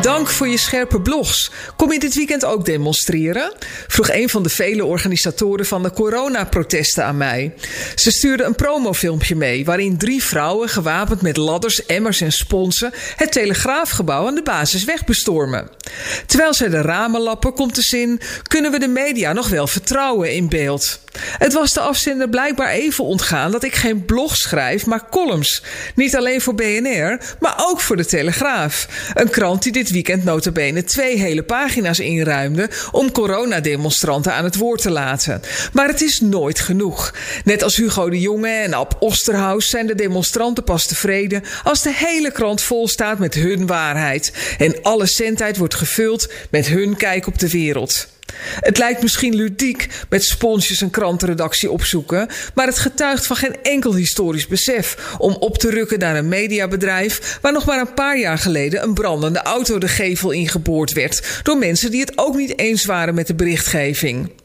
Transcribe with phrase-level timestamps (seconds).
[0.00, 1.50] Dank voor je scherpe blogs.
[1.76, 3.52] Kom je dit weekend ook demonstreren?
[3.86, 7.54] Vroeg een van de vele organisatoren van de coronaprotesten aan mij.
[7.94, 13.32] Ze stuurde een promofilmpje mee waarin drie vrouwen gewapend met ladders, emmers en sponsen het
[13.32, 15.68] telegraafgebouw aan de basisweg bestormen.
[16.26, 20.34] Terwijl zij de ramen lappen, komt de zin: kunnen we de media nog wel vertrouwen
[20.34, 21.00] in beeld?
[21.18, 25.62] Het was de afzender blijkbaar even ontgaan dat ik geen blog schrijf, maar columns.
[25.94, 28.88] Niet alleen voor BNR, maar ook voor de Telegraaf.
[29.14, 34.82] Een krant die dit weekend notabene twee hele pagina's inruimde om coronademonstranten aan het woord
[34.82, 35.40] te laten.
[35.72, 37.14] Maar het is nooit genoeg.
[37.44, 41.92] Net als Hugo de Jonge en Ab Osterhaus zijn de demonstranten pas tevreden als de
[41.94, 47.26] hele krant vol staat met hun waarheid en alle centheid wordt gevuld met hun kijk
[47.26, 48.08] op de wereld.
[48.60, 53.94] Het lijkt misschien ludiek met sponsjes een krantenredactie opzoeken, maar het getuigt van geen enkel
[53.94, 58.38] historisch besef om op te rukken naar een mediabedrijf waar nog maar een paar jaar
[58.38, 62.84] geleden een brandende auto de gevel ingeboord werd door mensen die het ook niet eens
[62.84, 64.41] waren met de berichtgeving.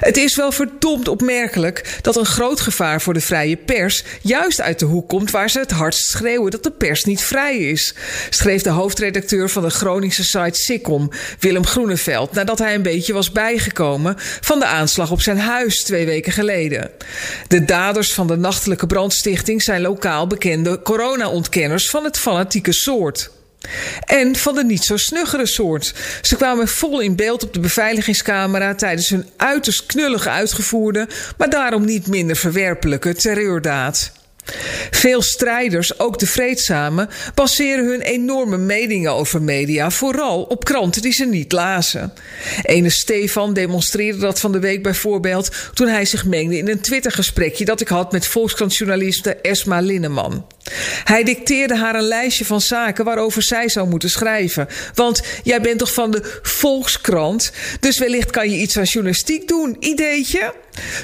[0.00, 4.78] Het is wel verdomd opmerkelijk dat een groot gevaar voor de vrije pers juist uit
[4.78, 7.94] de hoek komt waar ze het hardst schreeuwen dat de pers niet vrij is,
[8.30, 13.32] schreef de hoofdredacteur van de Groningse site Sikkom, Willem Groeneveld, nadat hij een beetje was
[13.32, 16.90] bijgekomen van de aanslag op zijn huis twee weken geleden.
[17.48, 23.30] De daders van de nachtelijke brandstichting zijn lokaal bekende corona-ontkenners van het fanatieke soort.
[24.04, 25.94] En van de niet zo snuggere soort.
[26.22, 31.84] Ze kwamen vol in beeld op de beveiligingscamera tijdens hun uiterst knullig uitgevoerde, maar daarom
[31.84, 34.12] niet minder verwerpelijke terreurdaad.
[34.90, 41.12] Veel strijders, ook de vreedzame, baseren hun enorme meningen over media vooral op kranten die
[41.12, 42.12] ze niet lazen.
[42.62, 47.64] Ene Stefan demonstreerde dat van de week bijvoorbeeld toen hij zich mengde in een Twittergesprekje
[47.64, 50.46] dat ik had met Volkskrantjournaliste Esma Linneman.
[51.04, 54.68] Hij dicteerde haar een lijstje van zaken waarover zij zou moeten schrijven.
[54.94, 59.76] Want jij bent toch van de Volkskrant, dus wellicht kan je iets aan journalistiek doen.
[59.80, 60.54] Ideetje?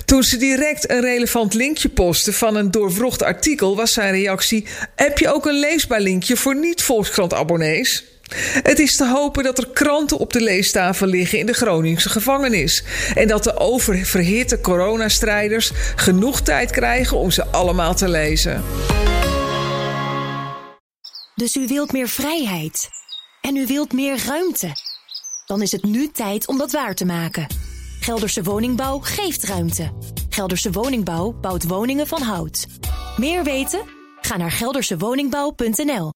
[0.05, 5.19] Toen ze direct een relevant linkje postte van een doorvrocht artikel, was zijn reactie: Heb
[5.19, 8.05] je ook een leesbaar linkje voor niet-Volkskrant-abonnees?
[8.63, 12.85] Het is te hopen dat er kranten op de leestafel liggen in de Groningse gevangenis.
[13.15, 18.65] En dat de oververhitte coronastrijders genoeg tijd krijgen om ze allemaal te lezen.
[21.35, 22.89] Dus u wilt meer vrijheid.
[23.41, 24.73] En u wilt meer ruimte.
[25.47, 27.47] Dan is het nu tijd om dat waar te maken.
[28.01, 29.93] Gelderse Woningbouw geeft ruimte.
[30.29, 32.67] Gelderse Woningbouw bouwt woningen van hout.
[33.21, 33.81] Meer weten?
[34.21, 36.13] Ga naar geldersewoningbouw.nl